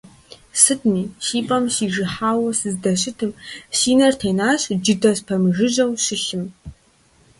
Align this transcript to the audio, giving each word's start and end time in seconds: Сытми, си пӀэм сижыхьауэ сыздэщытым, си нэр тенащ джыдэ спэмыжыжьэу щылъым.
Сытми, 0.61 1.03
си 1.25 1.39
пӀэм 1.47 1.65
сижыхьауэ 1.75 2.49
сыздэщытым, 2.59 3.31
си 3.77 3.91
нэр 3.97 4.13
тенащ 4.19 4.61
джыдэ 4.83 5.11
спэмыжыжьэу 5.19 5.91
щылъым. 6.03 6.45